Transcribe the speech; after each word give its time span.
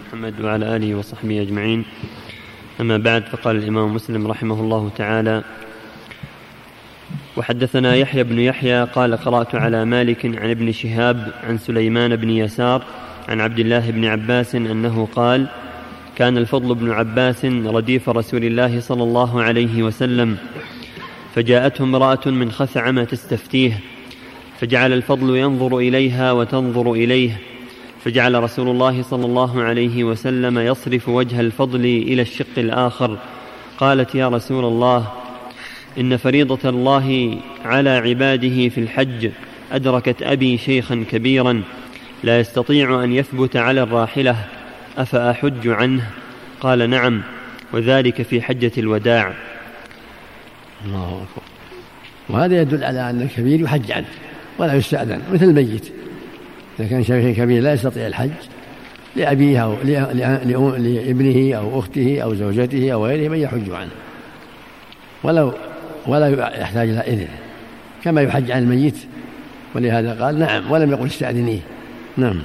محمد 0.00 0.40
وعلى 0.40 0.76
آله 0.76 0.94
وصحبه 0.94 1.42
أجمعين. 1.42 1.84
أما 2.80 2.96
بعد 2.96 3.24
فقال 3.24 3.56
الإمام 3.56 3.94
مسلم 3.94 4.26
رحمه 4.26 4.60
الله 4.60 4.90
تعالى 4.96 5.42
وحدثنا 7.36 7.94
يحيى 7.96 8.24
بن 8.24 8.38
يحيى 8.38 8.84
قال 8.84 9.16
قرأت 9.16 9.54
على 9.54 9.84
مالك 9.84 10.26
عن 10.26 10.50
ابن 10.50 10.72
شهاب 10.72 11.32
عن 11.44 11.58
سليمان 11.58 12.16
بن 12.16 12.30
يسار 12.30 12.84
عن 13.28 13.40
عبد 13.40 13.58
الله 13.58 13.90
بن 13.90 14.04
عباس 14.04 14.54
أنه 14.54 15.08
قال 15.16 15.46
كان 16.16 16.36
الفضل 16.38 16.74
بن 16.74 16.90
عباس 16.90 17.44
رديف 17.44 18.08
رسول 18.08 18.44
الله 18.44 18.80
صلى 18.80 19.02
الله 19.02 19.42
عليه 19.42 19.82
وسلم 19.82 20.36
فجاءته 21.34 21.82
امرأة 21.82 22.26
من 22.26 22.52
خثعم 22.52 23.04
تستفتيه 23.04 23.80
فجعل 24.60 24.92
الفضل 24.92 25.36
ينظر 25.36 25.78
إليها 25.78 26.32
وتنظر 26.32 26.92
إليه 26.92 27.51
فجعل 28.04 28.42
رسول 28.42 28.68
الله 28.68 29.02
صلى 29.02 29.26
الله 29.26 29.62
عليه 29.62 30.04
وسلم 30.04 30.58
يصرف 30.58 31.08
وجه 31.08 31.40
الفضل 31.40 31.84
إلى 31.84 32.22
الشق 32.22 32.58
الآخر. 32.58 33.18
قالت 33.78 34.14
يا 34.14 34.28
رسول 34.28 34.64
الله 34.64 35.12
إن 36.00 36.16
فريضة 36.16 36.68
الله 36.68 37.38
على 37.64 37.90
عباده 37.90 38.68
في 38.68 38.78
الحج 38.78 39.30
أدركت 39.72 40.22
أبي 40.22 40.58
شيخا 40.58 41.04
كبيرا 41.10 41.62
لا 42.24 42.40
يستطيع 42.40 43.04
أن 43.04 43.12
يثبت 43.12 43.56
على 43.56 43.82
الراحلة 43.82 44.36
أفأحج 44.98 45.68
عنه؟ 45.68 46.10
قال 46.60 46.90
نعم 46.90 47.22
وذلك 47.72 48.22
في 48.22 48.42
حجة 48.42 48.72
الوداع. 48.78 49.32
الله 50.86 51.06
أكبر. 51.06 51.42
وهذا 52.28 52.60
يدل 52.60 52.84
على 52.84 53.10
أن 53.10 53.22
الكبير 53.22 53.60
يحج 53.60 53.92
عنه 53.92 54.06
ولا 54.58 54.74
يستأذن 54.74 55.22
مثل 55.32 55.44
الميت. 55.44 55.92
إذا 56.78 56.88
كان 56.88 57.04
شيخ 57.04 57.36
كبير 57.36 57.62
لا 57.62 57.72
يستطيع 57.72 58.06
الحج 58.06 58.30
لأبيه 59.16 59.64
أو 59.64 59.76
لابنه 59.82 61.54
أو 61.54 61.78
أخته 61.78 62.20
أو 62.22 62.34
زوجته 62.34 62.92
أو 62.92 63.06
غيره 63.06 63.28
من 63.28 63.38
يحج 63.38 63.70
عنه. 63.70 63.90
ولو 65.22 65.52
ولا 66.06 66.28
يحتاج 66.60 66.88
إلى 66.88 67.00
إذن 67.00 67.28
كما 68.04 68.22
يحج 68.22 68.50
عن 68.50 68.62
الميت. 68.62 68.96
ولهذا 69.74 70.24
قال 70.24 70.38
نعم 70.38 70.70
ولم 70.70 70.90
يقل 70.90 71.06
استأذنيه. 71.06 71.60
نعم. 72.16 72.42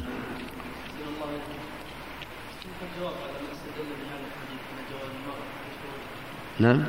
نعم. 6.60 6.84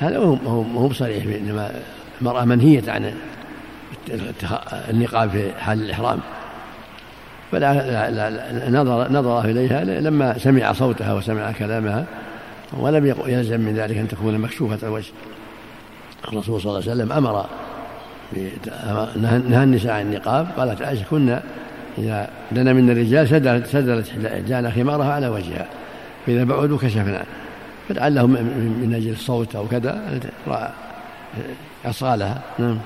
هذا 0.00 0.18
هو 0.18 0.34
هو 0.76 0.88
بصريح 0.88 1.24
انما 1.24 1.82
المرأة 2.20 2.44
منهية 2.44 2.82
عن 2.88 3.14
النقاب 4.90 5.30
في 5.30 5.52
حال 5.58 5.82
الإحرام. 5.82 6.20
فلا 7.52 8.70
نظر 8.70 9.12
نظر 9.12 9.44
إليها 9.44 9.84
لما 9.84 10.38
سمع 10.38 10.72
صوتها 10.72 11.14
وسمع 11.14 11.52
كلامها 11.52 12.04
ولم 12.72 13.14
يلزم 13.26 13.60
من 13.60 13.74
ذلك 13.74 13.96
أن 13.96 14.08
تكون 14.08 14.38
مكشوفة 14.38 14.78
الوجه. 14.82 15.12
الرسول 16.28 16.60
صلى 16.60 16.70
الله 16.70 16.90
عليه 16.90 17.02
وسلم 17.02 17.12
أمر 17.12 17.46
نهى 19.48 19.64
النساء 19.64 19.92
عن 19.92 20.00
النقاب 20.00 20.48
قالت 20.56 20.82
عائشة 20.82 21.04
كنا 21.10 21.42
إذا 21.98 22.28
دنا 22.52 22.72
من 22.72 22.90
الرجال 22.90 23.28
سدلت 23.28 23.66
سدلت 23.66 24.26
احدانا 24.26 24.70
خمارها 24.70 25.12
على 25.12 25.28
وجهها 25.28 25.66
فإذا 26.26 26.44
بعدوا 26.44 26.78
كشفنا. 26.78 27.24
فلعله 27.88 28.26
من 28.26 28.92
أجل 28.96 29.10
الصوت 29.10 29.56
أو 29.56 29.66
كذا 29.66 30.20
أصالها. 31.84 32.40
نعم. 32.58 32.78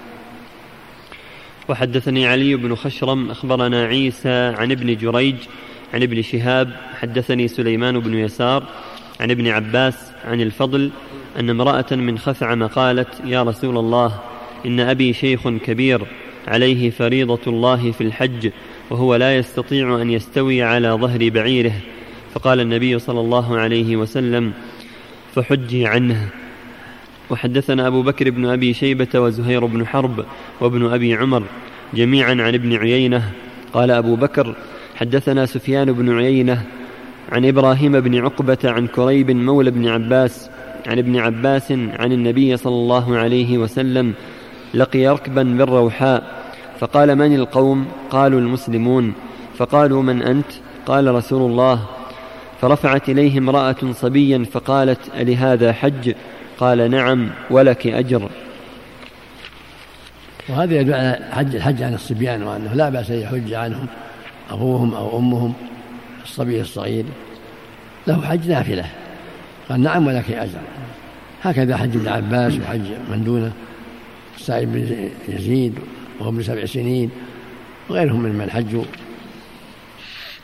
وحدثني 1.68 2.26
علي 2.26 2.54
بن 2.54 2.74
خشرم 2.74 3.30
أخبرنا 3.30 3.84
عيسى 3.84 4.54
عن 4.58 4.72
ابن 4.72 4.96
جريج 4.96 5.36
عن 5.94 6.02
ابن 6.02 6.22
شهاب 6.22 6.70
حدثني 7.00 7.48
سليمان 7.48 8.00
بن 8.00 8.14
يسار 8.14 8.64
عن 9.20 9.30
ابن 9.30 9.48
عباس 9.48 10.12
عن 10.24 10.40
الفضل 10.40 10.90
أن 11.38 11.50
امرأة 11.50 11.86
من 11.90 12.18
خثعم 12.18 12.66
قالت 12.66 13.08
يا 13.24 13.42
رسول 13.42 13.78
الله 13.78 14.20
إن 14.66 14.80
أبي 14.80 15.12
شيخ 15.12 15.48
كبير 15.48 16.06
عليه 16.48 16.90
فريضة 16.90 17.40
الله 17.46 17.92
في 17.92 18.00
الحج 18.00 18.50
وهو 18.90 19.14
لا 19.14 19.36
يستطيع 19.36 20.02
أن 20.02 20.10
يستوي 20.10 20.62
على 20.62 20.88
ظهر 20.88 21.28
بعيره. 21.28 21.72
فقال 22.34 22.60
النبي 22.60 22.98
صلى 22.98 23.20
الله 23.20 23.58
عليه 23.58 23.96
وسلم 23.96 24.52
فحجي 25.34 25.86
عنه. 25.86 26.28
وحدثنا 27.30 27.86
أبو 27.86 28.02
بكر 28.02 28.30
بن 28.30 28.46
أبي 28.46 28.74
شيبة 28.74 29.20
وزهير 29.20 29.66
بن 29.66 29.86
حرب 29.86 30.24
وابن 30.60 30.92
أبي 30.92 31.14
عمر 31.14 31.42
جميعا 31.94 32.30
عن 32.30 32.54
ابن 32.54 32.76
عيينة. 32.76 33.32
قال 33.72 33.90
أبو 33.90 34.16
بكر 34.16 34.54
حدثنا 34.96 35.46
سفيان 35.46 35.92
بن 35.92 36.16
عيينة 36.18 36.62
عن 37.32 37.44
إبراهيم 37.44 38.00
بن 38.00 38.18
عقبة 38.18 38.58
عن 38.64 38.86
كريب 38.86 39.30
مولى 39.30 39.70
بن 39.70 39.88
عباس 39.88 40.50
عن 40.86 40.98
ابن 40.98 41.16
عباس 41.16 41.72
عن 41.72 42.12
النبي 42.12 42.56
صلى 42.56 42.74
الله 42.74 43.16
عليه 43.16 43.58
وسلم 43.58 44.14
لقي 44.74 45.08
ركبا 45.08 45.42
بالروحاء 45.42 46.44
فقال 46.80 47.16
من 47.16 47.34
القوم؟ 47.34 47.86
قالوا 48.10 48.40
المسلمون. 48.40 49.12
فقالوا 49.56 50.02
من 50.02 50.22
أنت؟ 50.22 50.46
قال 50.86 51.14
رسول 51.14 51.50
الله. 51.50 51.84
فرفعت 52.60 53.08
إليه 53.08 53.38
امرأة 53.38 53.92
صبيا 53.92 54.44
فقالت 54.52 55.00
ألهذا 55.20 55.72
حج؟ 55.72 56.14
قال 56.58 56.90
نعم 56.90 57.30
ولك 57.50 57.86
أجر. 57.86 58.28
وهذا 60.48 60.74
يدل 60.74 60.94
على 60.94 61.28
حج 61.32 61.54
الحج 61.56 61.82
عن 61.82 61.94
الصبيان 61.94 62.42
وأنه 62.42 62.74
لا 62.74 62.88
بأس 62.88 63.10
أن 63.10 63.18
يحج 63.18 63.52
عنهم 63.52 63.86
أبوهم 64.50 64.94
أو 64.94 65.18
أمهم 65.18 65.54
الصبي 66.22 66.60
الصغير. 66.60 67.04
له 68.06 68.26
حج 68.26 68.48
نافلة. 68.48 68.84
قال 69.68 69.80
نعم 69.80 70.06
ولك 70.06 70.30
أجر. 70.30 70.58
هكذا 71.42 71.76
حج 71.76 71.96
ابن 71.96 72.08
عباس 72.08 72.52
وحج 72.54 72.80
من 73.10 73.24
دونه. 73.24 73.52
سعيد 74.38 74.72
بن 74.72 75.08
يزيد 75.28 75.78
وهو 76.20 76.28
ابن 76.28 76.42
سبع 76.42 76.64
سنين 76.64 77.10
وغيرهم 77.88 78.20
من 78.20 78.34
من 78.34 78.50
حجوا. 78.50 78.84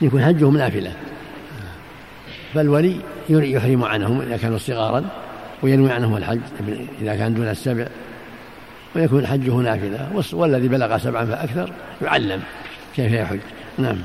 يكون 0.01 0.25
حجهم 0.25 0.57
نافلة. 0.57 0.93
فالولي 2.55 2.97
يحرم 3.29 3.85
عنهم 3.85 4.21
إذا 4.21 4.37
كانوا 4.37 4.59
صغارا. 4.59 5.24
وينوي 5.65 5.93
عنهم 5.93 6.17
الحج 6.17 6.39
إذا 7.03 7.17
كان 7.17 7.35
دون 7.35 7.49
السبع 7.49 7.87
ويكون 8.97 9.27
حجه 9.27 9.51
نافلة 9.51 10.23
والذي 10.33 10.69
بلغ 10.69 10.99
سبعا 10.99 11.25
فأكثر 11.25 11.73
يعلم 12.03 12.41
كيف 12.97 13.13
يحج. 13.13 13.39
نعم. 13.79 13.97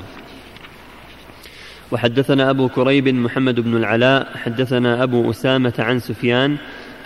وحدثنا 1.91 2.49
أبو 2.49 2.69
كريب 2.69 3.07
محمد 3.07 3.59
بن 3.59 3.77
العلاء 3.77 4.27
حدثنا 4.45 5.03
أبو 5.03 5.29
أسامة 5.29 5.73
عن 5.79 5.99
سفيان 5.99 6.57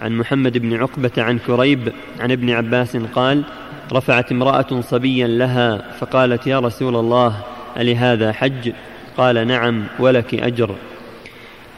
عن 0.02 0.18
محمد 0.18 0.58
بن 0.58 0.74
عقبة 0.74 1.12
عن 1.18 1.40
كريب 1.40 1.94
عن 2.20 2.32
ابن 2.32 2.50
عباس 2.50 2.98
قال 2.98 3.44
رفعت 3.92 4.32
امرأة 4.32 4.82
صبيا 4.82 5.28
لها 5.28 5.92
فقالت 6.00 6.48
يا 6.48 6.60
رسول 6.60 6.96
الله 6.96 7.38
ألهذا 7.78 8.32
حج؟ 8.32 8.72
قال 9.18 9.48
نعم 9.48 9.84
ولك 10.00 10.34
أجر. 10.36 10.76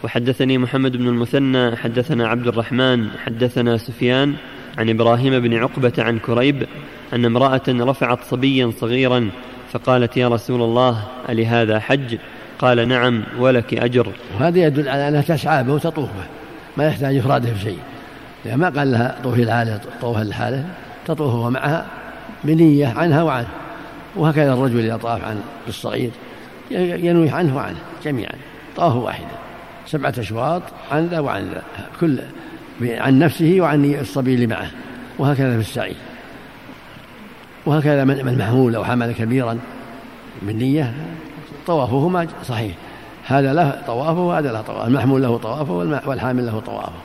وحدثني 0.05 0.57
محمد 0.57 0.97
بن 0.97 1.07
المثنى 1.07 1.75
حدثنا 1.75 2.27
عبد 2.27 2.47
الرحمن 2.47 3.09
حدثنا 3.25 3.77
سفيان 3.77 4.33
عن 4.77 4.89
إبراهيم 4.89 5.39
بن 5.39 5.53
عقبة 5.53 5.93
عن 5.97 6.19
كريب 6.19 6.67
أن 7.13 7.25
امرأة 7.25 7.61
رفعت 7.67 8.19
صبيا 8.23 8.71
صغيرا 8.79 9.29
فقالت 9.71 10.17
يا 10.17 10.27
رسول 10.27 10.61
الله 10.61 11.03
ألهذا 11.29 11.79
حج؟ 11.79 12.17
قال 12.59 12.87
نعم 12.87 13.23
ولك 13.39 13.73
أجر. 13.73 14.07
وهذا 14.39 14.59
يدل 14.59 14.89
على 14.89 15.07
أنها 15.07 15.21
تسعى 15.21 15.63
به 15.63 15.73
وتطوف 15.73 16.09
به 16.09 16.25
ما 16.77 16.87
يحتاج 16.87 17.17
إفراده 17.17 17.53
في 17.53 17.61
شيء. 17.61 17.79
يعني 18.45 18.61
ما 18.61 18.69
قال 18.69 18.91
لها 18.91 19.17
طوفي 19.23 19.43
الحالة 19.43 19.79
طوفها 20.01 20.65
تطوف 21.05 21.33
هو 21.33 21.49
معها 21.49 21.85
بنية 22.43 22.87
عنها 22.87 23.23
وعنه. 23.23 23.47
وهكذا 24.15 24.53
الرجل 24.53 24.79
إذا 24.79 24.97
طاف 24.97 25.23
عن 25.23 25.41
الصغير 25.67 26.11
ينوي 26.71 27.29
عنه 27.29 27.55
وعنه 27.55 27.79
جميعا 28.03 28.35
طواف 28.75 28.95
واحدا 28.95 29.45
سبعة 29.85 30.13
أشواط 30.17 30.61
عن 30.91 31.07
ذا 31.07 31.19
وعن 31.19 31.49
ذا 31.49 31.63
كل 31.99 32.19
عن 32.81 33.19
نفسه 33.19 33.57
وعن 33.59 33.95
الصبي 33.95 34.35
اللي 34.35 34.47
معه 34.47 34.71
وهكذا 35.19 35.53
في 35.53 35.59
السعي. 35.59 35.95
وهكذا 37.65 38.03
من 38.03 38.29
المحمول 38.29 38.73
لو 38.73 38.85
حمل 38.85 39.11
كبيرا 39.11 39.59
بالنية 40.41 40.93
طوافهما 41.67 42.27
صحيح. 42.43 42.75
هذا 43.25 43.53
له 43.53 43.81
طوافه 43.87 44.19
وهذا 44.19 44.51
له 44.51 44.61
طوافه 44.61 44.87
المحمول 44.87 45.21
له 45.23 45.37
طوافه 45.37 45.73
والحامل 46.09 46.45
له 46.45 46.59
طوافه. 46.59 46.99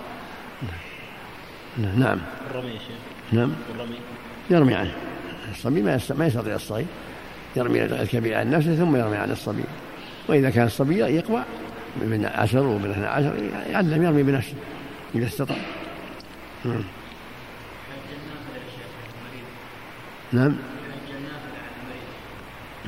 نعم. 1.79 2.19
الرمي 2.51 2.79
نعم. 3.33 3.53
الرمي. 3.75 3.97
يرمي 4.51 4.75
عنه. 4.75 4.93
الصبي 5.53 5.83
ما 5.83 6.01
ما 6.11 6.27
يستطيع 6.27 6.55
الصغير 6.55 6.87
يرمي 7.57 7.85
الكبير 7.85 8.39
عن 8.39 8.51
نفسه 8.51 8.75
ثم 8.75 8.97
يرمي 8.97 9.17
عن 9.17 9.31
الصبي. 9.31 9.65
وإذا 10.29 10.51
كان 10.51 10.67
الصبي 10.67 10.99
يقوى 10.99 11.43
من 11.97 12.31
عشر 12.35 12.67
ومن 12.67 12.91
اثنى 12.91 13.07
عشر 13.07 13.35
يعلم 13.71 14.03
يرمي 14.03 14.23
بنفسه 14.23 14.55
إذا 15.15 15.27
استطاع. 15.27 15.57
نعم. 16.65 16.83
نعم. 20.33 20.57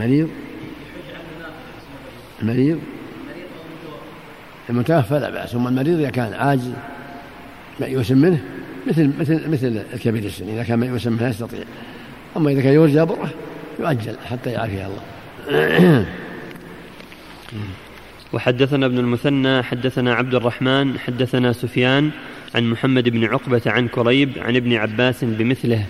مريض؟ 0.01 0.29
مريض؟ 2.43 2.81
المتوفى 4.71 5.15
لا 5.19 5.31
بأس 5.31 5.55
أما 5.55 5.69
المريض 5.69 5.99
إذا 5.99 6.11
كان 6.11 6.35
عاجز 6.35 6.73
ميؤوس 7.81 8.11
منه 8.11 8.45
مثل 8.87 9.13
مثل 9.19 9.51
مثل 9.51 9.83
الكبير 9.93 10.25
السن 10.25 10.49
إذا 10.49 10.63
كان 10.63 10.79
ميؤوس 10.79 11.07
منه 11.07 11.29
يستطيع. 11.29 11.65
أما 12.37 12.51
إذا 12.51 12.63
كان 12.63 12.73
يرجى 12.73 13.05
بره 13.05 13.31
يؤجل 13.81 14.17
حتى 14.31 14.51
يعافيه 14.51 14.87
الله. 14.87 16.07
وحدثنا 18.33 18.87
ابن 18.87 18.99
المثنى 18.99 19.63
حدثنا 19.63 20.15
عبد 20.15 20.35
الرحمن 20.35 20.99
حدثنا 20.99 21.53
سفيان 21.53 22.11
عن 22.55 22.71
محمد 22.71 23.09
بن 23.09 23.25
عقبة 23.25 23.63
عن 23.67 23.89
كريب 23.89 24.31
عن 24.37 24.57
ابن 24.57 24.73
عباس 24.75 25.25
بمثله. 25.25 25.85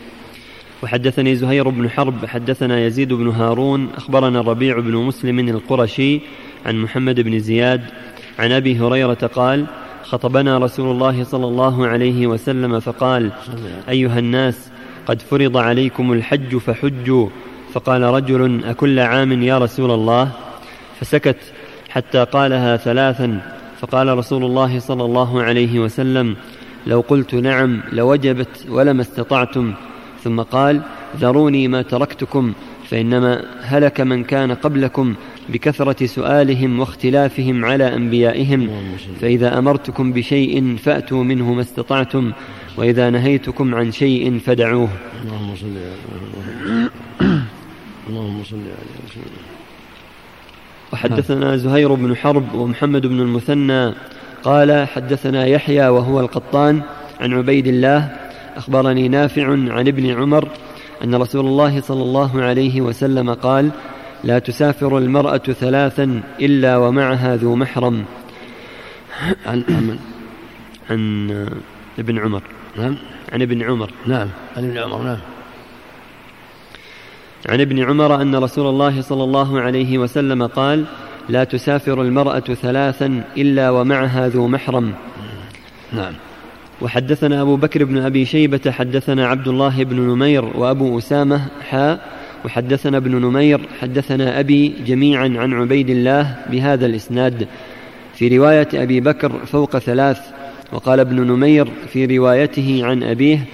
وحدثني 0.82 1.36
زهير 1.36 1.68
بن 1.68 1.90
حرب 1.90 2.26
حدثنا 2.26 2.86
يزيد 2.86 3.12
بن 3.12 3.28
هارون 3.28 3.88
أخبرنا 3.96 4.40
الربيع 4.40 4.78
بن 4.78 4.96
مسلم 4.96 5.38
القرشي 5.38 6.20
عن 6.66 6.78
محمد 6.82 7.20
بن 7.20 7.38
زياد 7.38 7.80
عن 8.38 8.52
أبي 8.52 8.78
هريرة 8.78 9.30
قال 9.34 9.66
خطبنا 10.04 10.58
رسول 10.58 10.90
الله 10.90 11.24
صلى 11.24 11.46
الله 11.46 11.86
عليه 11.86 12.26
وسلم 12.26 12.80
فقال 12.80 13.30
أيها 13.88 14.18
الناس 14.18 14.70
قد 15.06 15.22
فرض 15.22 15.56
عليكم 15.56 16.12
الحج 16.12 16.56
فحجوا. 16.56 17.28
فقال 17.72 18.02
رجل 18.02 18.64
أكل 18.64 18.98
عام 18.98 19.42
يا 19.42 19.58
رسول 19.58 19.90
الله؟ 19.90 20.30
فسكت. 21.00 21.36
حتى 21.92 22.24
قالها 22.24 22.76
ثلاثا 22.76 23.28
فقال 23.80 24.18
رسول 24.18 24.44
الله 24.44 24.78
صلى 24.78 25.04
الله 25.04 25.42
عليه 25.42 25.78
وسلم 25.78 26.36
لو 26.86 27.00
قلت 27.00 27.34
نعم 27.34 27.80
لوجبت 27.92 28.66
ولما 28.68 29.02
استطعتم. 29.02 29.74
ثم 30.24 30.40
قال 30.40 30.80
ذروني 31.16 31.68
ما 31.68 31.82
تركتكم 31.82 32.52
فإنما 32.88 33.44
هلك 33.62 34.00
من 34.00 34.24
كان 34.24 34.52
قبلكم 34.52 35.14
بكثرة 35.48 36.06
سؤالهم 36.06 36.80
واختلافهم 36.80 37.64
على 37.64 37.94
أنبيائهم 37.94 38.70
فإذا 39.20 39.58
أمرتكم 39.58 40.12
بشيء 40.12 40.76
فأتوا 40.76 41.24
منه 41.24 41.52
ما 41.52 41.60
استطعتم 41.60 42.32
وإذا 42.76 43.10
نهيتكم 43.10 43.74
عن 43.74 43.92
شيء 43.92 44.38
فدعوه. 44.38 44.88
اللهم 45.24 45.56
صل 45.56 45.66
على 45.66 46.88
اللهم 48.08 48.44
صل 48.44 48.56
على 48.56 49.51
وحدثنا 50.92 51.56
زهير 51.56 51.94
بن 51.94 52.16
حرب 52.16 52.54
ومحمد 52.54 53.06
بن 53.06 53.20
المثنى 53.20 53.94
قال 54.44 54.88
حدثنا 54.88 55.46
يحيى 55.46 55.88
وهو 55.88 56.20
القطان 56.20 56.82
عن 57.20 57.32
عبيد 57.32 57.66
الله 57.66 58.16
أخبرني 58.56 59.08
نافع 59.08 59.46
عن 59.48 59.88
ابن 59.88 60.10
عمر 60.10 60.48
أن 61.04 61.14
رسول 61.14 61.46
الله 61.46 61.80
صلى 61.80 62.02
الله 62.02 62.42
عليه 62.42 62.80
وسلم 62.80 63.34
قال 63.34 63.70
لا 64.24 64.38
تسافر 64.38 64.98
المرأة 64.98 65.38
ثلاثا 65.38 66.22
إلا 66.40 66.76
ومعها 66.76 67.36
ذو 67.36 67.56
محرم. 67.56 68.04
عن 69.46 69.62
عن, 70.90 71.58
ابن 71.98 72.18
عمر. 72.18 72.42
نعم. 72.76 72.96
عن 73.32 73.42
ابن 73.42 73.62
عمر. 73.62 73.90
نعم. 74.06 74.28
عن 74.56 74.64
ابن 74.64 74.78
عمر 74.78 75.02
نعم. 75.02 75.18
عن 77.48 77.60
ابن 77.60 77.78
عمر 77.78 78.22
أن 78.22 78.34
رسول 78.36 78.66
الله 78.66 79.02
صلى 79.02 79.24
الله 79.24 79.60
عليه 79.60 79.98
وسلم 79.98 80.46
قال 80.46 80.84
لا 81.28 81.44
تسافر 81.44 82.02
المرأة 82.02 82.40
ثلاثا 82.40 83.24
إلا 83.36 83.70
ومعها 83.70 84.28
ذو 84.28 84.48
محرم. 84.48 84.92
نعم. 85.92 86.12
وحدثنا 86.82 87.42
أبو 87.42 87.56
بكر 87.56 87.84
بن 87.84 87.98
أبي 87.98 88.24
شيبة 88.24 88.70
حدثنا 88.70 89.26
عبد 89.26 89.48
الله 89.48 89.84
بن 89.84 90.00
نمير 90.00 90.44
وأبو 90.44 90.98
أسامة 90.98 91.40
حاء 91.70 92.00
وحدثنا 92.44 92.96
ابن 92.96 93.16
نمير 93.16 93.60
حدثنا 93.80 94.40
أبي 94.40 94.74
جميعا 94.86 95.34
عن 95.36 95.52
عبيد 95.52 95.90
الله 95.90 96.36
بهذا 96.50 96.86
الإسناد. 96.86 97.48
في 98.14 98.38
رواية 98.38 98.68
أبي 98.74 99.00
بكر 99.00 99.32
فوق 99.46 99.78
ثلاث 99.78 100.20
وقال 100.72 101.00
ابن 101.00 101.16
نمير 101.16 101.68
في 101.92 102.18
روايته 102.18 102.80
عن 102.82 103.02
أبيه 103.02 103.44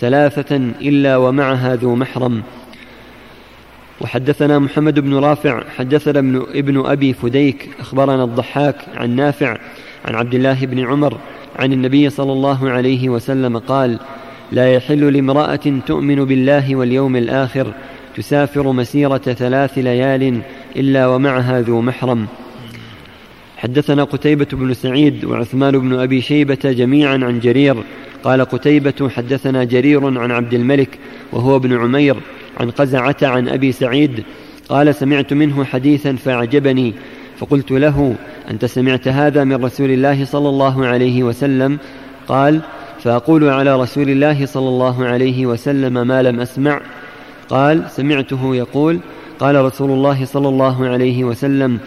ثلاثة 0.00 0.56
إلا 0.80 1.16
ومعها 1.16 1.76
ذو 1.76 1.94
محرم. 1.94 2.42
وحدثنا 4.00 4.58
محمد 4.58 5.00
بن 5.00 5.14
رافع 5.14 5.62
حدثنا 5.76 6.18
ابن, 6.18 6.46
ابن 6.54 6.86
أبي 6.86 7.12
فديك 7.12 7.68
أخبرنا 7.80 8.24
الضحاك 8.24 8.76
عن 8.94 9.16
نافع 9.16 9.58
عن 10.04 10.14
عبد 10.14 10.34
الله 10.34 10.66
بن 10.66 10.78
عمر 10.78 11.18
عن 11.56 11.72
النبي 11.72 12.10
صلى 12.10 12.32
الله 12.32 12.70
عليه 12.70 13.08
وسلم 13.08 13.58
قال 13.58 13.98
لا 14.52 14.74
يحل 14.74 15.12
لامرأة 15.12 15.80
تؤمن 15.86 16.24
بالله 16.24 16.76
واليوم 16.76 17.16
الآخر 17.16 17.72
تسافر 18.16 18.72
مسيرة 18.72 19.18
ثلاث 19.18 19.78
ليال 19.78 20.40
إلا 20.76 21.06
ومعها 21.06 21.60
ذو 21.60 21.80
محرم. 21.80 22.26
حدثنا 23.56 24.04
قتيبة 24.04 24.46
بن 24.52 24.74
سعيد 24.74 25.24
وعثمان 25.24 25.78
بن 25.78 25.98
أبي 25.98 26.20
شيبة 26.20 26.58
جميعا 26.64 27.12
عن 27.12 27.40
جرير 27.40 27.76
قال 28.24 28.44
قتيبة 28.44 29.08
حدثنا 29.08 29.64
جرير 29.64 30.18
عن 30.18 30.30
عبد 30.30 30.54
الملك 30.54 30.98
وهو 31.32 31.56
ابن 31.56 31.76
عمير 31.76 32.16
عن 32.60 32.70
قزعة 32.70 33.16
عن 33.22 33.48
أبي 33.48 33.72
سعيد 33.72 34.24
قال 34.68 34.94
سمعت 34.94 35.32
منه 35.32 35.64
حديثا 35.64 36.16
فأعجبني 36.16 36.94
فقلت 37.38 37.70
له 37.70 38.14
أنت 38.50 38.64
سمعت 38.64 39.08
هذا 39.08 39.44
من 39.44 39.64
رسول 39.64 39.90
الله 39.90 40.24
صلى 40.24 40.48
الله 40.48 40.86
عليه 40.86 41.22
وسلم؟ 41.22 41.78
قال 42.28 42.60
فأقول 43.02 43.48
على 43.48 43.80
رسول 43.80 44.10
الله 44.10 44.46
صلى 44.46 44.68
الله 44.68 45.04
عليه 45.04 45.46
وسلم 45.46 46.06
ما 46.06 46.22
لم 46.22 46.40
أسمع. 46.40 46.80
قال 47.48 47.90
سمعته 47.90 48.56
يقول 48.56 48.98
قال 49.38 49.64
رسول 49.64 49.90
الله 49.90 50.24
صلى 50.24 50.48
الله 50.48 50.88
عليه 50.88 51.24
وسلم 51.24 51.78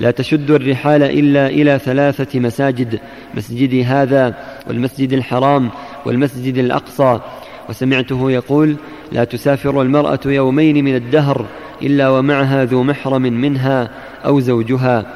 لا 0.00 0.10
تشد 0.10 0.50
الرحال 0.50 1.02
إلا 1.02 1.46
إلى 1.46 1.78
ثلاثة 1.78 2.40
مساجد 2.40 3.00
مسجدي 3.34 3.84
هذا 3.84 4.34
والمسجد 4.66 5.12
الحرام 5.12 5.70
والمسجد 6.06 6.58
الأقصى. 6.58 7.20
وسمعته 7.68 8.30
يقول 8.30 8.76
لا 9.12 9.24
تسافر 9.24 9.82
المرأة 9.82 10.20
يومين 10.26 10.84
من 10.84 10.96
الدهر 10.96 11.46
إلا 11.82 12.08
ومعها 12.08 12.64
ذو 12.64 12.82
محرم 12.82 13.22
منها 13.22 13.90
أو 14.24 14.40
زوجها. 14.40 15.06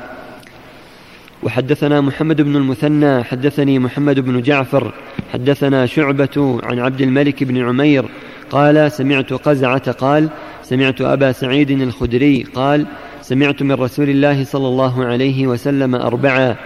وحدثنا 1.43 2.01
محمد 2.01 2.43
بن 2.43 2.57
المثنى 2.57 3.25
حدثني 3.25 3.79
محمد 3.79 4.21
بن 4.21 4.43
جعفر 4.43 4.93
حدثنا 5.33 5.87
شعبة 5.87 6.61
عن 6.63 6.79
عبد 6.79 7.01
الملك 7.01 7.45
بن 7.45 7.69
عمير 7.69 8.05
قال 8.51 8.93
سمعت 8.93 9.33
قزعة 9.33 9.93
قال 9.93 10.29
سمعت 10.63 11.01
أبا 11.01 11.33
سعيد 11.33 11.71
الخدري 11.71 12.47
قال 12.55 12.87
سمعت 13.23 13.63
من 13.63 13.73
رسول 13.73 14.11
الله 14.11 14.45
صلى 14.45 14.69
الله 14.69 15.05
عليه 15.05 15.47
وسلم 15.47 15.95
أربعا 15.95 16.57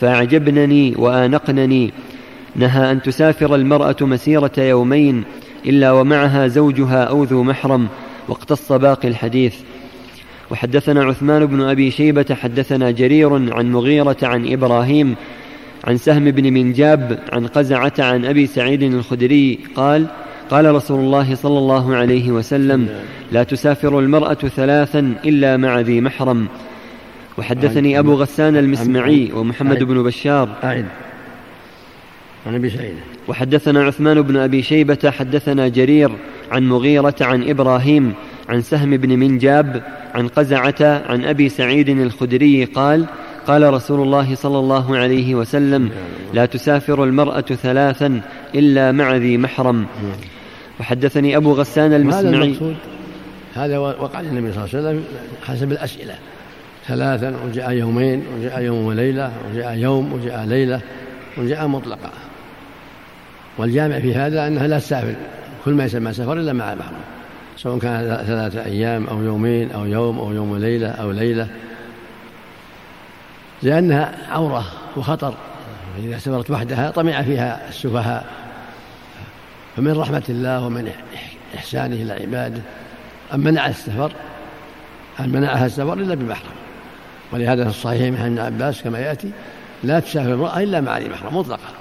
فأعجبنني 0.00 0.94
وآنقنني. 0.98 1.92
نهى 2.56 2.90
أن 2.90 3.02
تسافر 3.02 3.54
المرأة 3.54 3.96
مسيرة 4.00 4.52
يومين 4.58 5.24
إلا 5.66 5.92
ومعها 5.92 6.46
زوجها 6.46 7.04
أو 7.04 7.24
ذو 7.24 7.42
محرم 7.42 7.88
واقتص 8.28 8.72
باقي 8.72 9.08
الحديث. 9.08 9.54
وحدثنا 10.50 11.04
عثمان 11.04 11.46
بن 11.46 11.62
أبي 11.62 11.90
شيبة 11.90 12.26
حدثنا 12.30 12.90
جرير 12.90 13.54
عن 13.54 13.72
مغيرة 13.72 14.16
عن 14.22 14.52
إبراهيم 14.52 15.14
عن 15.84 15.96
سهم 15.96 16.30
بن 16.30 16.52
منجاب 16.52 17.18
عن 17.32 17.46
قزعة 17.46 17.92
عن 17.98 18.24
أبي 18.24 18.46
سعيد 18.46 18.82
الخدري 18.82 19.58
قال 19.76 20.06
قال 20.50 20.74
رسول 20.74 21.00
الله 21.00 21.34
صلى 21.34 21.58
الله 21.58 21.96
عليه 21.96 22.30
وسلم 22.30 22.88
لا 23.32 23.42
تسافر 23.42 23.98
المرأة 23.98 24.34
ثلاثا 24.34 25.14
إلا 25.24 25.56
مع 25.56 25.80
ذي 25.80 26.00
محرم. 26.00 26.46
وحدثني 27.38 27.98
أبو 27.98 28.14
غسان 28.14 28.56
المسمعي 28.56 29.32
ومحمد 29.34 29.82
بن 29.82 30.02
بشار. 30.02 30.48
أعد. 30.64 30.86
عن 32.46 32.54
أبي 32.54 32.70
سعيد. 32.70 32.94
وحدثنا 33.28 33.84
عثمان 33.84 34.22
بن 34.22 34.36
أبي 34.36 34.62
شيبة 34.62 35.10
حدثنا 35.10 35.68
جرير 35.68 36.10
عن 36.50 36.68
مغيرة 36.68 37.14
عن 37.20 37.48
إبراهيم 37.48 38.14
عن 38.48 38.60
سهم 38.62 38.96
بن 38.96 39.18
منجاب 39.18 39.82
عن 40.14 40.28
قزعة 40.28 41.02
عن 41.08 41.24
أبي 41.24 41.48
سعيد 41.48 41.88
الخدري 41.88 42.64
قال 42.64 43.06
قال 43.46 43.74
رسول 43.74 44.00
الله 44.00 44.34
صلى 44.34 44.58
الله 44.58 44.96
عليه 44.96 45.34
وسلم 45.34 45.90
لا 46.34 46.46
تسافر 46.46 47.04
المرأة 47.04 47.40
ثلاثا 47.40 48.20
إلا 48.54 48.92
مع 48.92 49.16
ذي 49.16 49.38
محرم. 49.38 49.86
وحدثني 50.80 51.36
أبو 51.36 51.52
غسان 51.52 51.92
المسمعي. 51.92 52.24
هذا 52.24 52.44
المقصود. 52.44 52.76
هذا 53.54 53.78
وقع 53.78 54.20
النبي 54.20 54.52
صلى 54.52 54.64
الله 54.64 54.74
عليه 54.74 54.78
وسلم 54.78 55.04
حسب 55.46 55.72
الأسئلة. 55.72 56.14
ثلاثا 56.86 57.34
وجاء 57.46 57.72
يومين 57.72 58.22
وجاء 58.38 58.62
يوم 58.62 58.84
وليلة 58.86 59.32
وجاء 59.50 59.76
يوم 59.76 60.12
وجاء 60.12 60.44
ليلة 60.44 60.80
وجاء 61.38 61.66
مطلقة 61.66 62.10
والجامع 63.58 63.98
في 63.98 64.14
هذا 64.14 64.46
أنها 64.46 64.66
لا 64.66 64.78
تسافر 64.78 65.14
كل 65.64 65.74
ما 65.74 65.84
يسمى 65.84 66.12
سفر 66.12 66.32
إلا 66.32 66.52
مع 66.52 66.74
محرم 66.74 67.00
سواء 67.56 67.78
كان 67.78 68.24
ثلاثة 68.26 68.64
أيام 68.64 69.06
أو 69.06 69.22
يومين 69.22 69.70
أو 69.72 69.86
يوم 69.86 70.18
أو 70.18 70.32
يوم 70.32 70.50
وليلة 70.50 70.88
أو 70.88 71.10
ليلة. 71.10 71.48
لأنها 73.62 74.14
عورة 74.30 74.64
وخطر. 74.96 75.34
إذا 75.98 76.18
سافرت 76.18 76.50
وحدها 76.50 76.90
طمع 76.90 77.22
فيها 77.22 77.68
السفهاء. 77.68 78.26
فمن 79.76 79.92
رحمة 79.92 80.22
الله 80.28 80.66
ومن 80.66 80.90
إحسانه 81.56 81.94
إلى 81.94 82.12
عباده. 82.12 82.60
أن 83.34 83.40
منع 83.40 83.66
السفر 83.66 84.12
أن 85.20 85.28
منعها 85.28 85.66
السفر 85.66 85.92
إلا 85.92 86.14
بمحرم. 86.14 86.54
ولهذا 87.32 87.64
في 87.64 87.70
الصحيح 87.70 88.00
من 88.00 88.18
ابن 88.20 88.38
عباس 88.38 88.82
كما 88.82 88.98
يأتي 88.98 89.30
لا 89.84 90.00
تسافر 90.00 90.34
امرأة 90.34 90.60
إلا 90.60 90.80
مع 90.80 90.98
ذي 90.98 91.08
محرم 91.08 91.36
مطلقة 91.36 91.73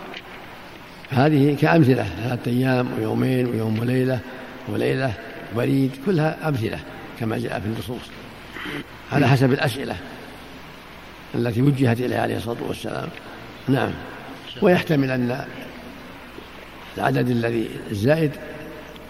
هذه 1.15 1.55
كأمثلة 1.61 2.03
ثلاثة 2.03 2.51
أيام 2.51 2.87
ويومين 2.97 3.45
ويوم 3.45 3.79
وليلة 3.79 4.19
وليلة 4.67 5.13
بريد 5.55 5.91
كلها 6.05 6.49
أمثلة 6.49 6.79
كما 7.19 7.37
جاء 7.37 7.59
في 7.59 7.65
النصوص 7.65 8.01
على 9.11 9.27
حسب 9.27 9.51
الأسئلة 9.51 9.95
التي 11.35 11.61
وجهت 11.61 11.99
إليه 11.99 12.17
عليه 12.17 12.37
الصلاة 12.37 12.63
والسلام. 12.67 13.07
نعم. 13.67 13.91
ويحتمل 14.61 15.11
أن 15.11 15.45
العدد 16.97 17.29
الذي 17.29 17.69
الزائد 17.91 18.31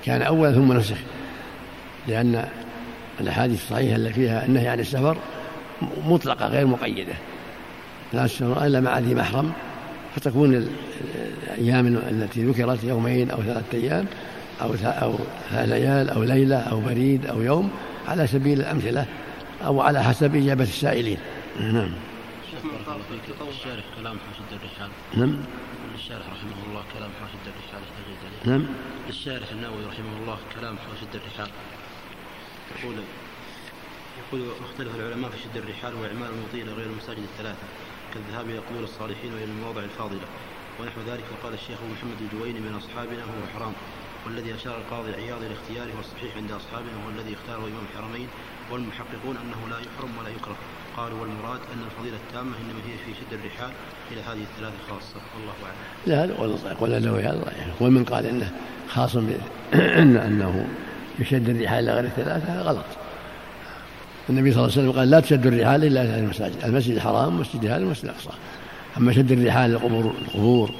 كان 0.05 0.21
أولا 0.21 0.51
ثم 0.51 0.73
نسخ 0.73 0.97
لأن 2.07 2.45
الأحاديث 3.21 3.63
الصحيحة 3.63 3.95
اللي 3.95 4.13
فيها 4.13 4.45
النهي 4.45 4.67
عن 4.67 4.79
السفر 4.79 5.17
مطلقة 6.05 6.47
غير 6.47 6.67
مقيدة 6.67 7.13
لا 8.13 8.25
السفر 8.25 8.65
إلا 8.65 8.79
مع 8.79 8.99
ذي 8.99 9.15
محرم. 9.15 9.53
فتكون 10.15 10.67
الأيام 11.47 11.87
التي 11.87 12.45
ذكرت 12.45 12.83
يومين 12.83 13.31
أو 13.31 13.43
ثلاثة 13.43 13.77
أيام 13.77 14.05
أو 14.61 14.73
أو 14.83 15.15
ثلاث 15.51 15.69
ليال 15.69 16.09
أو 16.09 16.23
ليلة 16.23 16.57
أو 16.57 16.79
بريد 16.79 17.25
أو 17.25 17.41
يوم 17.41 17.71
على 18.07 18.27
سبيل 18.27 18.59
الأمثلة 18.59 19.05
أو 19.65 19.81
على 19.81 20.03
حسب 20.03 20.35
إجابة 20.35 20.63
السائلين. 20.63 21.17
نعم. 21.59 21.91
الشارح 23.49 23.83
كلام 23.95 24.17
حاشد 24.19 24.61
الرحال 24.61 24.89
نعم. 25.17 25.37
الشارح 25.95 26.25
رحمه 26.27 26.65
الله 26.69 26.83
كلام 26.93 27.11
حاشد 27.21 27.45
الرحال 27.47 27.81
نعم. 28.45 28.65
الشارح 29.09 29.51
النووي 29.51 29.85
رحمه 29.85 30.17
الله 30.21 30.37
كلام 30.59 30.75
حاشد 30.77 31.15
الرحال 31.15 31.49
يقول 32.79 32.95
يقول 34.19 34.47
مختلف 34.63 34.95
العلماء 34.95 35.31
في 35.31 35.37
شد 35.37 35.57
الرحال 35.57 35.93
وإعمال 35.95 36.29
المطيع 36.29 36.73
غير 36.75 36.85
المساجد 36.85 37.23
الثلاثة. 37.33 37.67
كالذهاب 38.13 38.49
إلى 38.49 38.59
قبور 38.59 38.83
الصالحين 38.83 39.33
والى 39.33 39.43
المواضع 39.43 39.83
الفاضله 39.83 40.27
ونحو 40.79 40.99
ذلك 41.09 41.23
وقال 41.33 41.53
الشيخ 41.53 41.79
محمد 41.93 42.19
الجويني 42.21 42.59
من 42.59 42.73
أصحابنا 42.81 43.23
هو 43.23 43.41
حرام 43.53 43.73
والذي 44.25 44.55
أشار 44.55 44.77
القاضي 44.77 45.11
عياض 45.13 45.41
إلى 45.43 45.53
اختياره 45.53 45.97
والصحيح 45.97 46.37
عند 46.37 46.51
أصحابنا 46.51 46.95
هو 47.05 47.09
الذي 47.09 47.33
اختاره 47.33 47.63
امام 47.71 47.85
الحرمين 47.91 48.27
والمحققون 48.71 49.35
أنه 49.43 49.59
لا 49.71 49.79
يحرم 49.85 50.11
ولا 50.19 50.29
يكره 50.29 50.55
قالوا 50.97 51.21
والمراد 51.21 51.59
أن 51.73 51.81
الفضيلة 51.87 52.17
التامة 52.27 52.53
إنما 52.61 52.79
هي 52.87 52.95
في 53.05 53.11
شد 53.19 53.33
الرحال 53.33 53.71
إلى 54.11 54.21
هذه 54.21 54.43
الثلاثة 54.49 54.77
خاصة 54.89 55.19
والله 55.35 55.53
أعلم. 55.63 55.77
لا 56.07 56.23
هذا 56.23 56.71
يقول 56.71 56.93
النووي 56.93 57.23
هذا 57.23 57.53
ومن 57.81 58.03
قال 58.03 58.25
إنه 58.25 58.51
خاص 58.89 59.15
أنه 60.27 60.67
يشد 61.19 61.49
الرحال 61.49 61.83
إلى 61.83 61.93
غير 61.93 62.05
الثلاثة 62.05 62.61
غلط. 62.61 62.85
النبي 64.29 64.51
صلى 64.51 64.61
الله 64.61 64.71
عليه 64.71 64.81
وسلم 64.81 64.99
قال 64.99 65.09
لا 65.09 65.19
تشد 65.19 65.45
الرحال 65.45 65.83
إلا 65.83 66.01
إلى 66.01 66.19
المساجد، 66.19 66.55
المسجد 66.63 66.95
الحرام 66.95 67.39
مسجد 67.39 67.65
هذا 67.65 67.77
المسجد 67.77 68.03
الاقصى. 68.03 68.29
أما 68.97 69.13
شد 69.13 69.31
الرحال 69.31 69.71
للقبور 69.71 70.13
القبور 70.27 70.71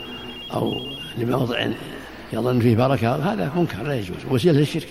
أو 0.54 0.74
لموضع 1.18 1.68
يظن 2.34 2.60
فيه 2.60 2.76
بركة 2.76 3.34
هذا 3.34 3.52
منكر 3.56 3.84
لا 3.84 3.96
يجوز 3.96 4.18
وسيلة 4.30 4.60
للشرك. 4.60 4.88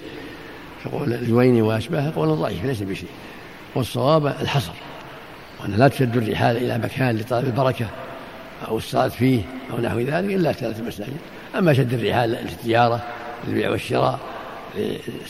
يقول 0.86 1.12
الجويني 1.12 1.62
وأشباهه 1.62 2.12
قول 2.16 2.28
ضعيف 2.28 2.64
ليس 2.64 2.82
بشيء. 2.82 3.08
والصواب 3.74 4.26
الحصر 4.26 4.72
وأن 5.60 5.72
لا 5.72 5.88
تشد 5.88 6.16
الرحال 6.16 6.56
إلى 6.56 6.78
مكان 6.78 7.16
لطلب 7.16 7.44
البركة 7.44 7.86
أو 8.68 8.76
الصلاة 8.76 9.08
فيه 9.08 9.42
أو 9.70 9.80
نحو 9.80 9.98
ذلك 9.98 10.34
إلا 10.34 10.52
ثلاث 10.52 10.80
مساجد 10.80 11.16
أما 11.58 11.74
شد 11.74 11.92
الرحال 11.94 12.30
للتجارة 12.30 13.02
للبيع 13.48 13.70
والشراء 13.70 14.20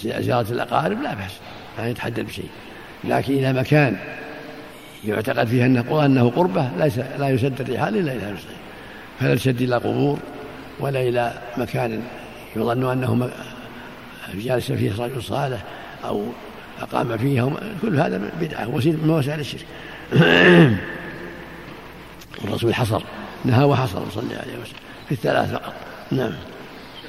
لزيارة 0.05 0.52
الأقارب 0.52 1.02
لا 1.02 1.14
بأس 1.14 1.33
لا 1.79 1.88
يتحدد 1.88 2.21
بشيء 2.21 2.49
لكن 3.04 3.32
إلى 3.32 3.52
مكان 3.52 3.97
يعتقد 5.04 5.47
فيه 5.47 5.66
أنه 5.66 6.04
أنه 6.04 6.30
قربة 6.30 6.71
ليس 6.78 6.99
لا 6.99 7.28
يسد 7.28 7.61
الرحال 7.61 7.97
إلا 7.97 8.12
إلى 8.12 8.28
المساجد 8.28 8.56
فلا 9.21 9.35
تشد 9.35 9.62
إلى 9.62 9.76
قبور 9.76 10.18
ولا 10.80 11.00
إلى 11.00 11.32
مكان 11.56 12.02
يظن 12.56 12.90
أنه 12.90 13.30
جالس 14.35 14.73
فيه 14.73 15.02
رجل 15.04 15.23
صالح 15.23 15.64
أو 16.04 16.26
أقام 16.80 17.18
فيه 17.18 17.52
كل 17.82 18.00
هذا 18.00 18.30
بدعة 18.40 18.68
وسيلة 18.68 18.99
من 19.04 19.11
وسائل 19.11 19.40
الشرك. 19.40 19.66
الرسول 22.44 22.75
حصر 22.75 23.02
نهى 23.44 23.64
وحصر 23.64 24.11
صلى 24.11 24.23
الله 24.23 24.37
عليه 24.37 24.52
وسلم 24.52 24.76
في 25.09 25.12
الثلاث 25.12 25.52
فقط. 25.52 25.75
نعم. 26.11 26.32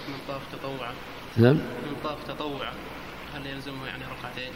من 0.07 0.19
طاف 0.27 0.41
تطوعا. 0.53 0.91
نعم. 1.37 1.53
من 1.53 1.95
طاف 2.03 2.17
تطوعا 2.27 2.71
هل 3.35 3.45
يلزمه 3.45 3.87
يعني 3.87 4.03
ركعتين؟ 4.19 4.51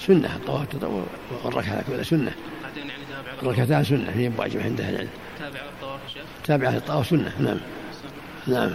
سنة 0.00 0.36
الطواف 0.36 0.62
التطوع 0.62 1.04
والركعة 1.44 1.82
كلها 1.82 2.02
سنة. 2.02 2.32
ركعتين 2.62 2.88
يعني 2.88 3.02
تابع 3.10 3.42
الركعتان 3.42 3.84
سنة 3.84 4.12
في 4.12 4.30
واجب 4.38 4.60
عند 4.60 4.80
أهل 4.80 4.94
العلم. 4.94 5.08
تابع 5.38 5.60
الطواف 5.60 6.00
يا 6.04 6.08
شيخ؟ 6.08 6.22
تابعة 6.44 6.70
للطواف 6.70 7.06
سنة 7.06 7.32
نعم. 7.40 7.56
نعم. 8.46 8.70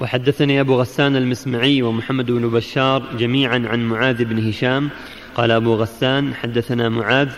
وحدثني 0.00 0.60
أبو 0.60 0.80
غسان 0.80 1.16
المسمعي 1.16 1.82
ومحمد 1.82 2.30
بن 2.30 2.48
بشار 2.48 3.16
جميعا 3.18 3.62
عن 3.66 3.88
معاذ 3.88 4.24
بن 4.24 4.48
هشام. 4.48 4.90
قال 5.34 5.50
أبو 5.50 5.74
غسان 5.74 6.34
حدثنا 6.34 6.88
معاذ. 6.88 7.28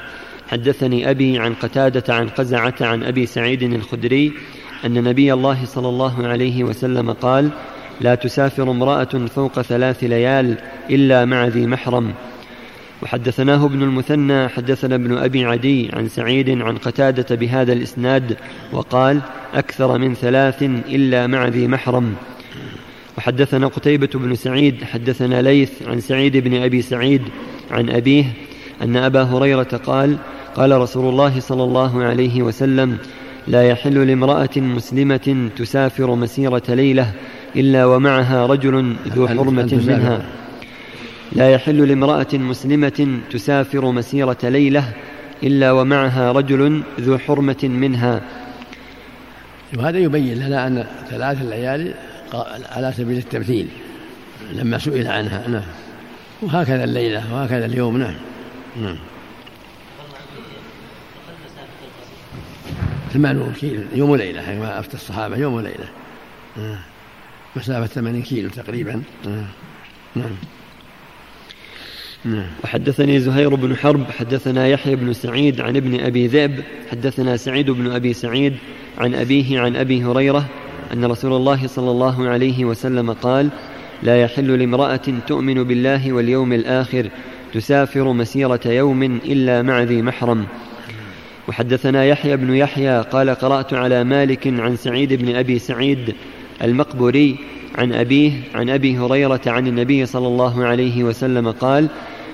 حدثني 0.49 1.11
أبي 1.11 1.39
عن 1.39 1.55
قتادة 1.55 2.15
عن 2.15 2.29
قزعة 2.29 2.75
عن 2.81 3.05
أبي 3.05 3.27
سعيد 3.27 3.63
الخدري 3.63 4.33
أن 4.85 5.05
نبي 5.05 5.33
الله 5.33 5.65
صلى 5.65 5.89
الله 5.89 6.27
عليه 6.27 6.65
وسلم 6.65 7.13
قال 7.13 7.51
لا 8.01 8.15
تسافر 8.15 8.71
امرأة 8.71 9.27
فوق 9.35 9.61
ثلاث 9.63 10.05
ليال 10.05 10.57
إلا 10.91 11.25
مع 11.25 11.47
ذي 11.47 11.67
محرم. 11.67 12.15
وحدثناه 13.03 13.65
ابن 13.65 13.83
المثنى 13.83 14.49
حدثنا 14.49 14.95
ابن 14.95 15.17
أبي 15.17 15.45
عدي 15.45 15.91
عن 15.93 16.09
سعيد 16.09 16.51
عن 16.51 16.77
قتادة 16.77 17.37
بهذا 17.37 17.73
الإسناد 17.73 18.37
وقال 18.73 19.21
أكثر 19.55 19.99
من 19.99 20.15
ثلاث 20.15 20.63
إلا 20.89 21.27
مع 21.27 21.49
ذي 21.49 21.69
محرم. 21.69 22.15
وحدثنا 23.19 23.67
قتيبة 23.67 24.09
بن 24.15 24.35
سعيد 24.35 24.85
حدثنا 24.85 25.43
ليث 25.43 25.71
عن 25.87 26.01
سعيد 26.01 26.37
بن 26.37 26.55
أبي 26.63 26.83
سعيد 26.83 27.23
عن 27.71 27.91
أبيه 27.91 28.25
أن 28.83 28.97
أبا 28.97 29.23
هريرة 29.23 29.63
قال 29.63 30.17
قال 30.57 30.81
رسول 30.81 31.09
الله 31.09 31.41
صلى 31.41 31.63
الله 31.63 32.03
عليه 32.05 32.43
وسلم 32.43 32.97
لا 33.49 33.63
يحل 33.63 34.07
لامرأة 34.07 34.57
مسلمة 34.57 35.49
تسافر 35.57 36.15
مسيرة 36.15 36.63
ليلة 36.69 37.13
إلا 37.57 37.87
ومعها 37.87 38.47
رجل 38.47 38.95
ذو 39.09 39.29
حرمة 39.29 39.83
منها. 39.87 40.42
لا 41.35 41.51
يحل 41.51 41.89
لامرأة 41.89 42.27
مسلمة 42.33 43.21
تسافر 43.31 43.91
مسيرة 43.91 44.39
ليلة 44.43 44.93
إلا 45.43 45.73
ومعها 45.73 46.33
رجل 46.33 46.83
ذو 47.01 47.19
حرمة 47.19 47.61
منها. 47.63 48.23
وهذا 49.77 49.99
يبين 49.99 50.39
لنا 50.39 50.67
أن 50.67 50.87
ثلاث 51.11 51.43
الليالي 51.43 51.95
على 52.71 52.93
سبيل 52.97 53.19
التمثيل. 53.19 53.69
لما 54.53 54.79
سئل 54.79 55.07
عنها 55.07 55.49
نعم. 55.49 55.63
وهكذا 56.43 56.85
الليلة 56.85 57.35
وهكذا 57.35 57.67
اليوم 57.67 57.97
نعم. 57.97 58.15
نعم. 58.83 58.97
ثمانون 63.13 63.53
كيلو 63.61 63.83
يوم 63.95 64.11
وليلة 64.11 64.43
كما 64.43 64.79
أفتى 64.79 64.95
الصحابة 64.95 65.37
يوم 65.37 65.55
وليلة. 65.55 65.89
آه. 66.59 66.79
مسافة 67.57 67.87
ثمانين 67.87 68.23
كيلو 68.23 68.49
تقريبا. 68.49 69.03
آه. 69.27 69.45
نعم. 70.17 70.37
نعم. 72.25 72.47
وحدثني 72.65 73.21
زهير 73.21 73.55
بن 73.55 73.77
حرب 73.77 74.05
حدثنا 74.19 74.69
يحيى 74.69 74.97
بن 74.97 75.13
سعيد 75.13 75.61
عن 75.61 75.77
ابن 75.77 76.01
أبي 76.01 76.27
ذئب 76.27 76.61
حدثنا 76.91 77.37
سعيد 77.37 77.71
بن 77.71 77.91
أبي 77.91 78.13
سعيد 78.13 78.55
عن 78.99 79.15
أبيه 79.15 79.61
عن 79.61 79.77
أبي 79.77 80.05
هريرة 80.05 80.45
أن 80.93 81.05
رسول 81.05 81.33
الله 81.33 81.67
صلى 81.67 81.91
الله 81.91 82.29
عليه 82.29 82.65
وسلم 82.65 83.13
قال 83.13 83.49
لا 84.03 84.23
يحل 84.23 84.59
لامرأة 84.59 85.01
تؤمن 85.27 85.63
بالله 85.63 86.13
واليوم 86.13 86.53
الآخر 86.53 87.09
تسافر 87.55 88.13
مسيرة 88.13 88.61
يوم 88.67 89.03
إلا 89.03 89.63
مع 89.63 89.83
ذي 89.83 90.03
محرم. 90.03 90.47
وحدثنا 91.49 92.05
يحيى 92.05 92.37
بن 92.37 92.55
يحيى 92.55 93.01
قال 93.01 93.31
قرأت 93.31 93.75
على 93.75 94.05
مالك 94.05 94.47
عن 94.47 94.77
سعيد 94.77 95.13
بن 95.13 95.37
أبي 95.37 95.59
سعيد 95.59 96.15
المقبوري 96.63 97.37
عن 97.75 97.93
أبيه 97.93 98.33
عن 98.55 98.71
أبي 98.71 98.99
هريرة 98.99 99.41
عن 99.47 99.67
النبي 99.67 100.07
صلى 100.07 100.27
الله 100.27 100.65
عليه 100.65 101.05
وسلم 101.05 101.51
قال 101.51 101.89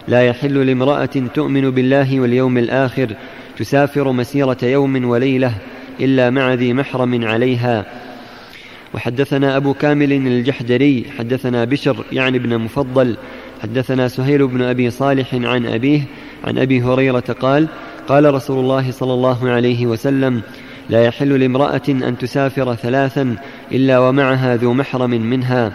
لا 0.09 0.23
يحل 0.23 0.67
لامرأة 0.67 1.29
تؤمن 1.35 1.71
بالله 1.71 2.21
واليوم 2.21 2.59
الآخر 2.59 3.15
تسافر 3.59 4.13
مسيرة 4.13 4.57
يوم 4.63 5.05
وليلة 5.05 5.55
إلا 6.01 6.31
مع 6.31 6.55
ذي 6.55 6.73
محرم 6.73 7.25
عليها. 7.27 7.87
وحدثنا 8.95 9.57
أبو 9.57 9.75
كامل 9.75 10.13
الجحدري 10.13 11.05
حدثنا 11.19 11.65
بشر 11.65 12.05
يعني 12.13 12.37
ابن 12.37 12.59
مفضل 12.59 13.17
حدثنا 13.63 14.09
سهيل 14.09 14.47
بن 14.47 14.63
أبي 14.63 14.91
صالح 14.91 15.35
عن 15.35 15.67
أبيه 15.67 16.03
عن 16.45 16.59
أبي 16.59 16.83
هريرة 16.83 17.37
قال 17.41 17.69
قال 18.09 18.35
رسول 18.35 18.59
الله 18.61 18.91
صلى 18.91 19.13
الله 19.13 19.51
عليه 19.51 19.87
وسلم 19.87 20.43
لا 20.91 21.05
يحل 21.05 21.41
لامرأة 21.41 21.89
أن 21.89 22.19
تسافر 22.19 22.75
ثلاثا 22.75 23.37
إلا 23.73 23.99
ومعها 23.99 24.57
ذو 24.57 24.73
محرم 24.73 25.11
منها. 25.11 25.73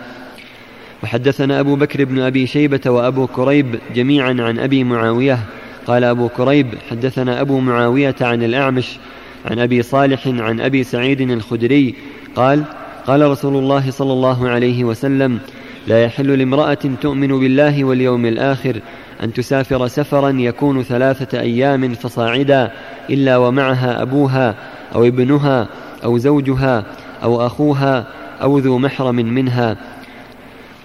وحدثنا 1.04 1.60
أبو 1.60 1.76
بكر 1.76 2.06
بن 2.06 2.20
أبي 2.20 2.48
شيبة 2.48 2.82
وأبو 2.86 3.28
كريب 3.28 3.80
جميعا 3.96 4.36
عن 4.40 4.60
أبي 4.60 4.84
معاوية. 4.84 5.40
قال 5.88 6.04
أبو 6.04 6.30
كريب 6.30 6.68
حدثنا 6.90 7.42
أبو 7.42 7.60
معاوية 7.60 8.16
عن 8.22 8.44
الأعمش 8.44 8.98
عن 9.46 9.60
أبي 9.60 9.82
صالح 9.82 10.28
عن 10.28 10.62
أبي 10.62 10.84
سعيد 10.84 11.22
الخدري. 11.22 11.96
قال 12.36 12.64
قال 13.08 13.32
رسول 13.32 13.56
الله 13.56 13.92
صلى 13.92 14.14
الله 14.14 14.50
عليه 14.50 14.84
وسلم 14.84 15.40
لا 15.88 16.04
يحل 16.04 16.40
لامرأة 16.40 16.78
تؤمن 17.02 17.40
بالله 17.40 17.84
واليوم 17.84 18.26
الآخر 18.26 18.80
أن 19.24 19.34
تسافر 19.34 19.88
سفرا 19.88 20.30
يكون 20.30 20.84
ثلاثة 20.84 21.40
أيام 21.40 21.94
فصاعدا 21.94 22.72
إلا 23.10 23.38
ومعها 23.38 24.02
أبوها 24.02 24.56
أو 24.96 25.04
ابنها 25.04 25.68
أو 26.04 26.18
زوجها 26.18 26.86
أو 27.24 27.46
أخوها 27.46 28.08
أو 28.42 28.58
ذو 28.58 28.78
محرم 28.78 29.16
منها. 29.16 29.78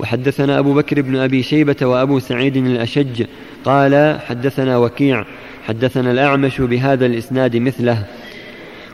وحدثنا 0.01 0.59
أبو 0.59 0.75
بكر 0.75 1.01
بن 1.01 1.17
أبي 1.17 1.43
شيبة 1.43 1.77
وأبو 1.87 2.19
سعيد 2.19 2.57
الأشج 2.57 3.25
قال 3.65 4.19
حدثنا 4.27 4.79
وكيع 4.79 5.25
حدثنا 5.67 6.11
الأعمش 6.11 6.61
بهذا 6.61 7.07
الإسناد 7.07 7.57
مثله. 7.57 8.05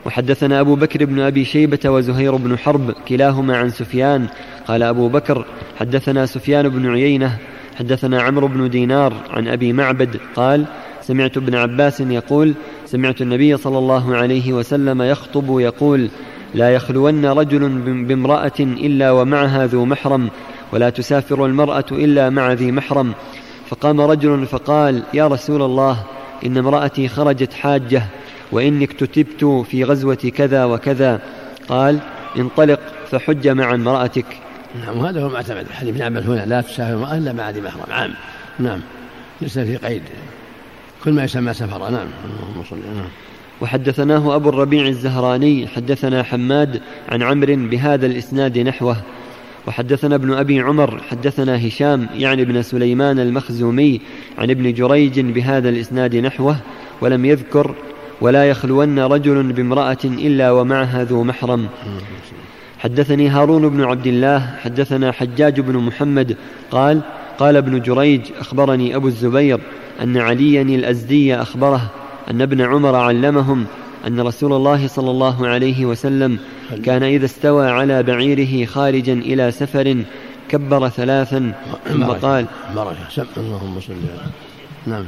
وحدثنا 0.05 0.59
أبو 0.59 0.75
بكر 0.75 1.05
بن 1.05 1.19
أبي 1.19 1.45
شيبة 1.45 1.79
وزهير 1.85 2.35
بن 2.35 2.57
حرب 2.57 2.91
كلاهما 3.07 3.57
عن 3.57 3.69
سفيان 3.69 4.27
قال 4.67 4.83
أبو 4.83 5.07
بكر 5.07 5.45
حدثنا 5.79 6.25
سفيان 6.25 6.69
بن 6.69 6.89
عيينة 6.89 7.37
حدثنا 7.75 8.21
عمرو 8.21 8.47
بن 8.47 8.69
دينار 8.69 9.13
عن 9.29 9.47
أبي 9.47 9.73
معبد 9.73 10.19
قال 10.35 10.65
سمعت 11.01 11.37
ابن 11.37 11.55
عباس 11.55 12.01
يقول 12.01 12.53
سمعت 12.85 13.21
النبي 13.21 13.57
صلى 13.57 13.77
الله 13.77 14.15
عليه 14.15 14.53
وسلم 14.53 15.01
يخطب 15.01 15.59
يقول 15.59 16.09
لا 16.55 16.69
يخلون 16.69 17.25
رجل 17.25 17.69
بامرأة 18.07 18.59
إلا 18.59 19.11
ومعها 19.11 19.65
ذو 19.65 19.85
محرم 19.85 20.29
ولا 20.73 20.89
تسافر 20.89 21.45
المرأة 21.45 21.85
إلا 21.91 22.29
مع 22.29 22.53
ذي 22.53 22.71
محرم. 22.71 23.13
فقام 23.69 24.01
رجل 24.01 24.45
فقال 24.45 25.03
يا 25.13 25.27
رسول 25.27 25.61
الله 25.61 26.03
إن 26.45 26.57
امرأتي 26.57 27.07
خرجت 27.07 27.53
حاجة 27.53 28.03
وإني 28.51 28.85
اكتتبت 28.85 29.65
في 29.69 29.83
غزوة 29.83 30.31
كذا 30.35 30.65
وكذا. 30.65 31.21
قال 31.67 31.99
انطلق 32.37 32.79
فحج 33.11 33.47
مع 33.47 33.73
امرأتك. 33.73 34.25
نعم 34.85 34.97
وهذا 34.97 35.23
هو 35.23 35.29
معتمد. 35.29 35.65
حديث 35.71 35.95
ابن 35.95 36.01
عباس 36.01 36.25
هنا 36.25 36.45
لا 36.45 36.61
تسافر 36.61 36.93
المرأة 36.93 37.17
إلا 37.17 37.33
مع 37.33 37.49
ذي 37.49 37.61
محرم. 37.61 37.91
عام. 37.91 38.13
نعم. 38.59 38.79
ليس 39.41 39.59
في 39.59 39.77
قيد. 39.77 40.01
كل 41.03 41.13
ما 41.13 41.23
يسمى 41.23 41.53
سفرا 41.53 41.89
نعم. 41.89 42.07
اللهم 42.25 42.63
صل 42.69 42.75
نعم. 42.75 43.07
وحدثناه 43.61 44.35
أبو 44.35 44.49
الربيع 44.49 44.87
الزهراني 44.87 45.67
حدثنا 45.67 46.23
حماد 46.23 46.81
عن 47.09 47.23
عمرو 47.23 47.55
بهذا 47.55 48.05
الإسناد 48.05 48.57
نحوه. 48.57 48.97
وحدثنا 49.67 50.15
ابن 50.15 50.33
أبي 50.33 50.59
عمر 50.59 51.01
حدثنا 51.09 51.67
هشام 51.67 52.07
يعني 52.13 52.41
ابن 52.41 52.61
سليمان 52.61 53.19
المخزومي 53.19 54.01
عن 54.37 54.49
ابن 54.49 54.73
جريج 54.73 55.19
بهذا 55.19 55.69
الإسناد 55.69 56.15
نحوه 56.15 56.57
ولم 57.01 57.25
يذكر 57.25 57.75
ولا 58.21 58.49
يخلون 58.49 58.99
رجل 58.99 59.53
بامرأة 59.53 60.03
إلا 60.03 60.51
ومعها 60.51 61.03
ذو 61.03 61.23
محرم. 61.23 61.67
حدثني 62.79 63.29
هارون 63.29 63.69
بن 63.69 63.83
عبد 63.83 64.07
الله 64.07 64.55
حدثنا 64.63 65.11
حجاج 65.11 65.59
بن 65.59 65.77
محمد 65.77 66.37
قال 66.71 67.01
قال 67.39 67.55
ابن 67.55 67.81
جريج 67.81 68.21
أخبرني 68.39 68.95
أبو 68.95 69.07
الزبير 69.07 69.59
أن 70.01 70.17
عليا 70.17 70.61
الأزدي 70.61 71.35
أخبره 71.35 71.91
أن 72.31 72.41
ابن 72.41 72.61
عمر 72.61 72.95
علمهم 72.95 73.65
أن 74.07 74.19
رسول 74.19 74.53
الله 74.53 74.87
صلى 74.87 75.11
الله 75.11 75.47
عليه 75.47 75.85
وسلم 75.85 76.39
كان 76.85 77.03
إذا 77.03 77.25
استوى 77.25 77.69
على 77.69 78.03
بعيره 78.03 78.65
خارجا 78.65 79.13
إلى 79.13 79.51
سفر 79.51 80.03
كبر 80.49 80.89
ثلاثا 80.89 81.53
ثم 81.87 82.03
قال 82.03 82.45
بركة 82.75 83.25
اللهم 83.37 83.79
صل 83.79 83.95
نعم. 84.87 85.05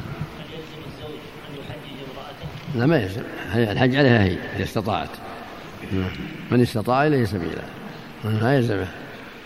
لا 2.75 2.85
ما 2.85 2.97
يلزم 2.97 3.21
الحج 3.55 3.95
عليها 3.95 4.23
هي 4.23 4.37
إذا 4.55 4.63
استطاعت. 4.63 5.09
نعم. 5.91 6.09
من 6.51 6.61
استطاع 6.61 7.07
إليه 7.07 7.25
سبيلا. 7.25 7.61
ما 8.41 8.55
يلزمه 8.55 8.87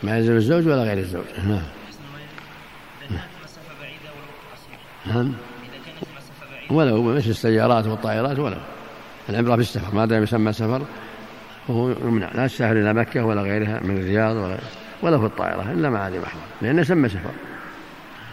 ما 0.03 0.17
يلزم 0.17 0.35
الزوج 0.35 0.67
ولا 0.67 0.83
غير 0.83 0.97
الزوج. 0.97 1.23
نعم. 1.47 1.61
نعم. 5.05 5.33
ولو 6.69 7.03
مثل 7.03 7.29
السيارات 7.29 7.87
والطائرات 7.87 8.39
ولو 8.39 8.57
العبرة 9.29 9.55
بالسفر 9.55 9.95
ما 9.95 10.05
دام 10.05 10.23
يسمى 10.23 10.53
سفر 10.53 10.81
وهو 11.67 11.89
يمنع. 11.89 12.31
لا 12.33 12.47
تسافر 12.47 12.71
إلى 12.71 12.93
مكة 12.93 13.25
ولا 13.25 13.41
غيرها 13.41 13.79
من 13.83 13.97
الرياض 13.97 14.35
ولا 14.35 14.57
ولا 15.01 15.19
في 15.19 15.25
الطائرة 15.25 15.71
إلا 15.71 15.89
مع 15.89 16.07
هذه 16.07 16.19
محرم 16.19 16.41
لأنه 16.61 16.81
يسمى 16.81 17.09
سفر. 17.09 17.31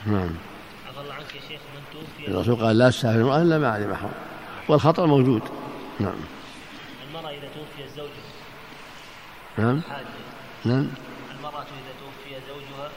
نعم. 0.07 0.31
الرسول 2.29 2.57
قال 2.57 2.79
لا 2.79 2.91
تسافر 2.91 3.21
المرأة 3.21 3.43
إلا 3.43 3.59
مع 3.59 3.77
هذه 3.77 3.87
محرم 3.87 4.11
والخطر 4.69 5.07
موجود. 5.07 5.43
نعم. 6.01 6.13
المرأة 7.09 7.31
إذا 7.31 7.49
توفي 7.55 7.89
الزوج 7.91 8.11
نعم. 9.59 9.81
حاجة 9.89 10.05
نعم. 10.65 10.87
المرأة 11.39 11.63
إذا 11.63 11.93
توفي 12.01 12.41
زوجها 12.49 12.89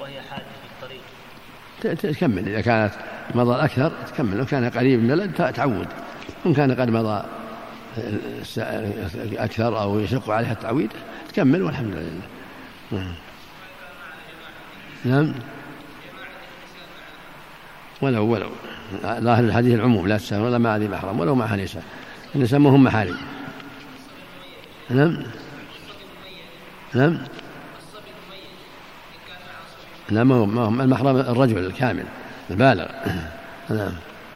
وهي 0.00 0.20
حاجة 0.22 0.42
في 0.42 0.84
الطريق 1.82 2.12
تكمل. 2.12 2.48
إذا 2.48 2.60
كانت 2.60 2.92
مضى 3.34 3.54
الأكثر 3.54 3.92
تكمل 4.06 4.36
لو 4.38 4.46
كان 4.46 4.70
قريب 4.70 5.02
من 5.02 5.10
البلد 5.10 5.52
تعود. 5.52 5.88
إن 6.46 6.54
كان 6.54 6.80
قد 6.80 6.90
مضى 6.90 7.24
أكثر 9.38 9.82
أو 9.82 10.00
يشق 10.00 10.30
عليها 10.30 10.52
التعويض 10.52 10.88
تكمل 11.28 11.62
والحمد 11.62 11.94
لله. 11.94 12.20
نعم, 12.92 13.14
نعم. 15.04 15.32
ولو 18.02 18.26
ولو. 18.26 18.50
ظاهر 19.02 19.44
الحديث 19.44 19.74
العموم 19.74 20.08
لا 20.08 20.16
تسافر 20.16 20.42
ولا 20.42 20.58
مع 20.58 20.76
ذي 20.76 20.88
محرم 20.88 21.20
ولو 21.20 21.34
مع 21.34 21.54
نساء 21.54 21.82
النساء 22.34 22.60
ما 22.60 22.70
هم 22.70 22.84
محارم. 22.84 23.16
نعم. 24.90 25.22
نعم. 26.94 27.18
هو 30.32 30.44
المحرم 30.44 31.16
الرجل 31.16 31.58
الكامل 31.58 32.04
البالغ. 32.50 32.86
نعم. 33.70 33.92